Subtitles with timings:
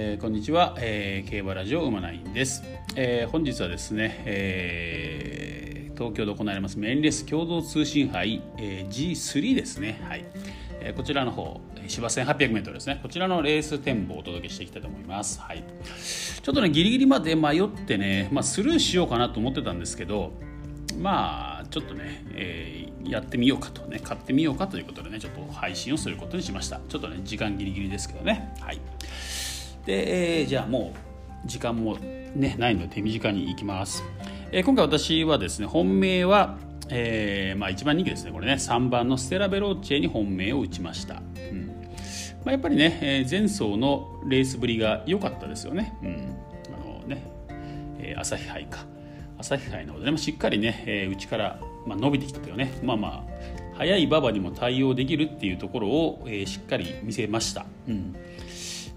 [0.00, 2.62] えー、こんにちは、えー、競馬ラジオ馬ナインです、
[2.94, 10.00] えー、本日はですね、えー、東京で行われますメインレース共同通信杯、えー、G3 ですね。
[10.08, 10.24] はい、
[10.80, 13.00] えー、こちらの方芝 1800m ですね。
[13.02, 15.40] こちらのレース展望をお届けしていきたいと思います。
[15.40, 15.64] はい。
[15.64, 20.32] ちょっとねギリギリまで迷ってね、まあ、スルーしようかなと思ってたんですけど
[20.96, 26.80] まあちょっとね、えー、やってみようかとね買ってみようかということでねちょっと配信をすることにしました。
[26.88, 28.54] ちょっとね時間ギリギリですけどね。
[28.60, 28.80] はい。
[29.88, 30.92] で、えー、じゃあも
[31.44, 34.04] う時間も、ね、ないので手短にいきます、
[34.52, 36.58] えー、今回私はですね本命は、
[36.90, 38.52] えーまあ、1番人気ですねこれね。
[38.52, 41.68] 3番のステラ・ベローチェに本命を打ちました、うん。
[42.44, 46.36] まあ、やっぱりね、えー、前走のレースぶりが良かったですよね,、うん。
[46.74, 47.22] あのね
[47.98, 48.84] えー、朝日杯か。
[49.38, 52.78] 朝日杯の方で、ね、しっかりね、えー、内から、まあ、伸びてきたというね。
[52.82, 57.64] まあまあ速い馬場にも対応できるっていうところを、えー、しっかり見せました。
[57.88, 58.14] うん。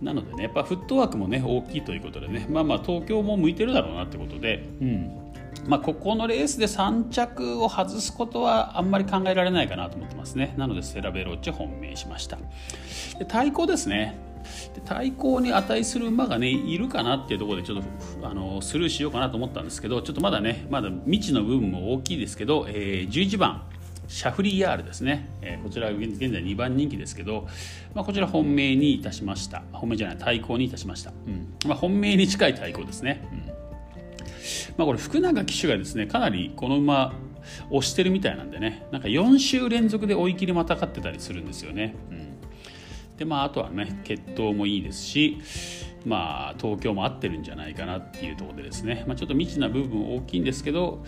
[0.00, 5.22] なのでねやっぱフットワークもね大きいということでねまあまあ東京も向いてるだろうなってことで、うん。
[5.66, 10.54] まあ、ここのレースで3着を外すことはあんまり考えられないかなと思ってますね。
[10.56, 12.38] なのでセラベロッチ本命しました。
[13.18, 14.16] で対抗ですね。
[14.84, 17.82] 対抗に値する馬がねいるかなっていうところでちょっ
[18.20, 23.62] とあのスルーしようかなと思ったんですけどちょっとまだねまだ未知の部分も大きいですけど、えー、11番
[24.08, 27.46] シャフリヤールですね、えー、こちら現在2番人気ですけど、
[27.94, 29.62] まあ、こちら本命にいたしました。
[29.72, 31.54] 本命じゃない対抗にいたしました、うん。
[31.66, 33.56] まあ、本命に近い対抗ですね、うん。
[34.76, 37.14] まあ、これ福永騎手がですねかなりこの馬
[37.70, 45.38] 押してるみたいなんでねなんか4週連続で追い切りまたかってたりするんですよね、うん、でまああとはね血統もいいですし
[46.04, 51.04] まあ東京も合ってるんじゃないかなっていうところでですね、まあ、ちょっと未知な部分大きいんですけど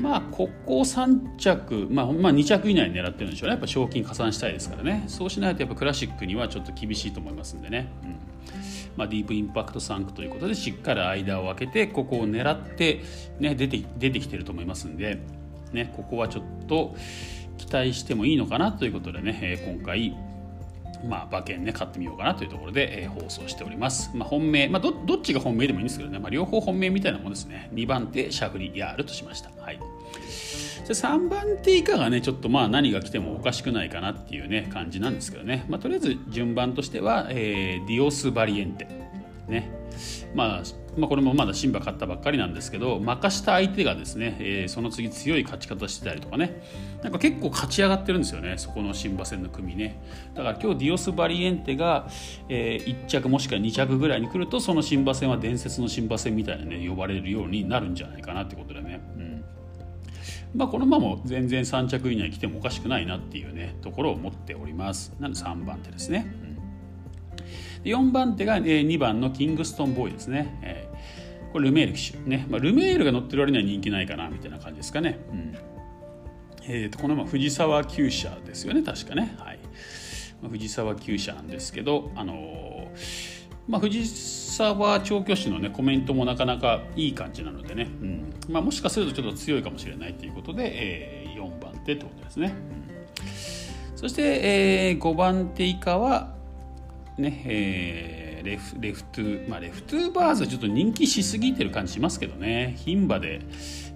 [0.00, 3.52] まあここ3着、まあ、まあ2着以内狙ってるんでしょうね。
[3.52, 5.04] やっぱ賞金加算したいですからね。
[5.06, 8.16] そうしないとやっぱクラシックにはちょっと厳しいと思いますんでね、うん。
[8.96, 13.02] まあ、ディープインパクト産駒ということでしっかり間を空けてここを狙って、
[13.40, 15.18] ね、出て出てきてると思いますんで、
[15.72, 16.94] ね、ここはちょっと
[17.56, 20.16] 期待してもいいのかなということでね、え今回
[21.08, 27.70] まあ、馬券ね買ってみようかなというところで、えー、放送しております、まあ、本命、まあど、どっちが本命でもいいんですけどね、まあ、両方本命みたいなものですね。
[27.74, 29.82] 2番手シャフリヤールとしました、はい、で
[30.88, 38.86] 3番手以下がねちょっとまあ何が来てもおかしくないかなっていうね感じなんですけどね、まあ、とりあえず順番としては、えー、ディオス・バリエンテ。
[39.48, 39.70] ね。
[40.34, 40.62] まあ
[40.96, 46.62] まあ、これもまだシンバ勝ったばっかりなんですけど負かした相手がですね、えー、その次強い勝ち方してたりとかね。
[47.02, 50.00] なんか結構勝ち上がってるんですよねそこのシンバ戦の組ね。
[50.34, 52.08] だから今日ディオス・バリエンテが、
[52.48, 59.00] えー、1着もしくは2着ぐらいに来るとそのシンバ戦は伝説のシンバ戦みたいなね呼ばれるようになるんじゃないかなってことでね、
[60.54, 65.12] まあ、この馬も全然3着以内に来てもおかしくないなっていうねところを持っております。
[65.18, 66.32] なので3番手ですね、
[67.84, 67.90] うん。
[67.90, 75.54] 4番手が2番のキングストンボーイですね、えー、これルメール騎手ね、まあ、ルメールが乗ってる割には人気ないかなみたいな感じですかね、うん。
[76.68, 79.58] えー、とこのまま藤沢厩舎ですよね確かね、はい。
[80.40, 82.88] まあ、藤沢厩舎なんですけどあのー、
[83.66, 84.06] まあ、藤
[84.54, 88.34] 沢調教師の、ね、コメントもなかなかいい感じなのでね、うん。
[88.48, 92.54] まあ、もしかするとちょっと強いかもしれないということで、えー、4番手ってことですね、
[93.18, 96.34] うん、そして、えー、5番手以下は
[97.16, 102.76] ねえー、レフレフトゥー、まあ、レフトゥーバーズはちょっと人気しすぎてる感じしますけどね。
[102.84, 103.40] 牝馬で、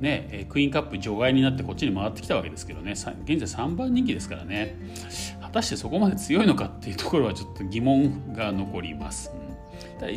[0.00, 2.92] ね、クイーンカップ除外になってこっちに回ってきたわけですけどね。
[2.92, 4.76] 現在3番人気ですからね。
[5.42, 9.30] 果たしてそこまで強いのかっていうところはちょっと疑問が残ります、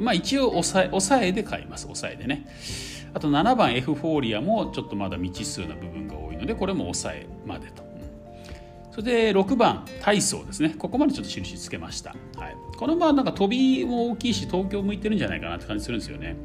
[0.00, 2.46] まあ、一応抑え抑えで買います抑えでね。
[3.12, 7.84] あと7番エフフォーリアもちょっとまだ未知数な部分が多いのでこれも抑えまでと。
[8.90, 10.70] それで6番体操ですね。
[10.78, 16.36] ここまでちょっと印つけました、はい、このまあなんか飛びも大きいし東京向いてるんじゃないかなって感じするんですよね、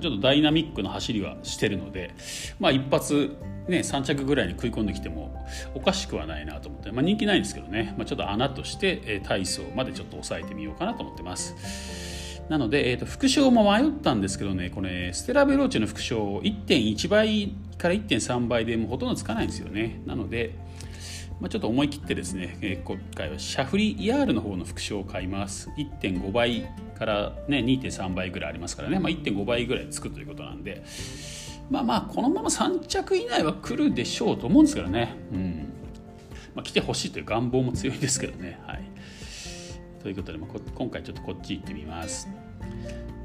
[0.00, 2.14] ちょっとダイナミックな走りはしてるので
[2.58, 3.36] まあ一発
[3.68, 12.18] ね、3着ぐらいに食い込んできてもおかしくはないなと思って、まあ、人気ないんですけどね、まあ、ちょっと穴として、体操までちょっと抑えてみようかなと思ってます。
[12.48, 20.00] なので、えー、と副賞も迷ったんですけどねこれステラ・ベローチェの副賞1.1倍から1.3倍でもうほとんどつかないんですよね。
[20.06, 20.54] なので
[21.40, 25.70] まあ、ちょっと思い切ってですね、えー、今回はシャフリヤールの方の副賞を買います。
[25.78, 26.66] 1.5倍
[26.98, 30.82] から、ね、2.3倍ぐらいありますからね、まあ、1.5倍ぐらいつくということなんで。
[31.70, 35.72] まあまあこのまま3着以内は来るでしょうと思うんですけどね、うん。
[36.54, 38.58] まあ、来てほしいという願望も強いですけどね。
[38.66, 38.82] はい。
[40.02, 42.28] ということで、まあ、今回ちょっとこっち行ってみます。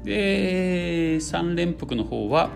[0.04, 2.50] で3連複の方は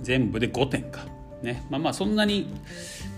[0.00, 1.06] 全部で5点か。
[1.42, 1.64] ね。
[1.70, 2.52] まあまあそんなに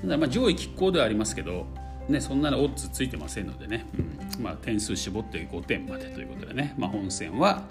[0.04, 1.66] まあ上位拮抗ではありますけど
[2.08, 3.86] ね、そんなのオッズついてませんのでね、
[4.38, 4.42] うん。
[4.42, 7.62] まあ、点数絞って5点までということでね、まあ、本線は、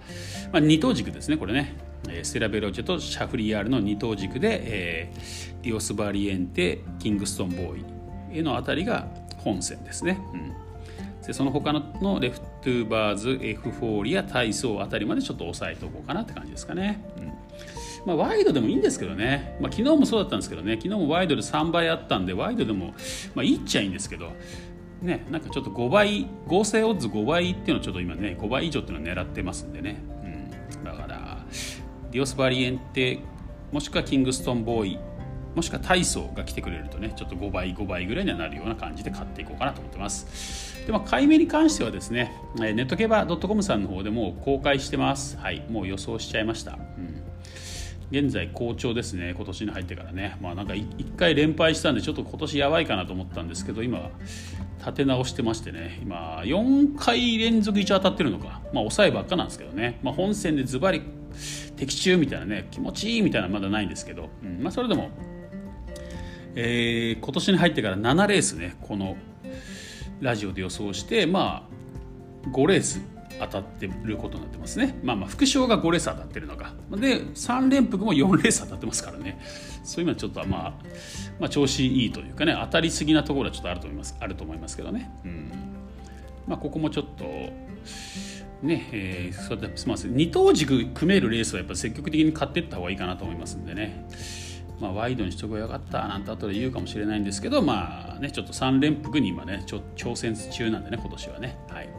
[0.52, 1.76] まあ、二頭軸ですねこれね。
[2.24, 9.08] ステラヴェローチェとシャフリヤールの二頭軸で、えー、ディオスバリエンテキングストンボーイへのあたりが
[9.38, 17.13] 本線ですね、うん、でその他ののレフトゥーバーズエフフォーリア体操あたりまでちょっと押さえておこうかなって感じですかね、うん
[18.06, 20.74] まあ、ワイドでもいいんですけどね、まあ、昨日もそうだったんですけどね。
[20.76, 22.94] 昨日もワイドで3倍あったんでワイドでも、
[23.36, 24.32] まあ、いいっちゃいいんですけど。
[25.02, 31.46] ね、なんかちょっと5倍合成オッズ5倍っていうのをちょっと今ね5倍以上っていうのを狙ってますんでね、うん、だから
[32.10, 33.20] ディオスバリエンテ
[33.74, 35.00] もしくはキングストンボーイ
[35.56, 40.86] もしくは体操が来てくれるとねちょっと5倍5倍ぐらいにはなるような感じで買っていこうかなと思ってます。
[40.86, 45.38] でまあ買い目に関してはですねネット競馬 .com さんの方でもう公開してます。
[45.38, 46.78] はいもう予想しちゃいました、
[48.14, 50.38] 現在好調ですね今年に入ってからね。
[50.40, 54.12] まあなんか1回連敗したんでちょっと今年やばいかなと思ったんですけど今
[54.78, 56.00] 立て直してましてね。
[56.04, 58.62] 今4回連続1当たってるのか。
[58.66, 61.02] まあ抑えばっかなんですけどね、まあ、本戦でズバリ
[61.76, 65.10] 的中みたいなね気持ちいいみたいなまだないんですけど、うんまあ、それでも、
[66.54, 69.18] えー、今年に入ってから7レースねこの
[70.22, 71.68] ラジオで予想してま
[72.46, 75.00] あ5レース当たってることになってますね。
[75.04, 76.74] まあまあ、副賞が5レース当たってるのか。
[76.92, 79.40] で、3連複も4レース当たってますからね。
[79.84, 80.74] そういうのはちょっとまあ、
[81.40, 84.16] まあ、調子いいというかね、当たりすぎなところはちょっとあると思います。
[84.20, 85.12] あると思いますけどね。
[85.26, 85.52] うん。
[86.48, 87.24] まあ、ここもちょっと、
[88.62, 94.08] ねえー、そうすみません二等軸組めるレースはやっぱ積極的に買っていった方がいいかなと思いますんでね。
[94.80, 101.90] まあ、ワイドにしとけばよかったなんて後で言うかもしれないんですけどまあねちょっと3連複に今ね挑戦中なんでね今年はねはい、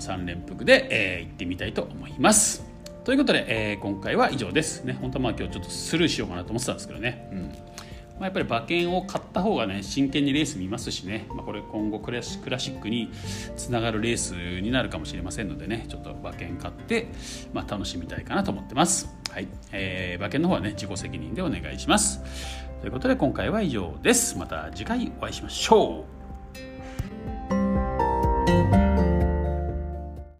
[0.00, 2.64] 3連複で、えー、行ってみたいと思います。
[3.04, 4.84] ということで、えー、今回は以上です。
[4.84, 7.28] ね、本当はまあ今日ちょっとスルーしようかなと思ってたんですけどね。
[7.32, 7.52] うん
[8.20, 13.10] まあ、やっぱり馬券を買った方がね真剣にレース見ますしね、まあ、これ今後クラシックに
[13.56, 17.08] つながるレースになるかもしれませんのでねちょっと馬券買って、
[17.54, 19.08] まあ、楽しみたいかなと思ってます。
[19.30, 22.20] はいえー、馬券の方はね自己責任でお願いします。
[22.82, 24.36] ということで今回は以上です。
[24.36, 26.19] また次回お会いしましょう。